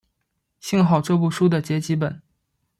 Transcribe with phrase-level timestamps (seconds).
[0.59, 2.23] 幸好这部书的结集本。